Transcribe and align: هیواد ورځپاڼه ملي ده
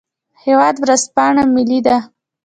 هیواد 0.43 0.75
ورځپاڼه 0.83 1.43
ملي 1.55 1.79
ده 1.85 1.97